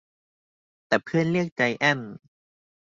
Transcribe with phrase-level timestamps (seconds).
[0.87, 2.15] แต่เพื่อนเรียกไจแอนท์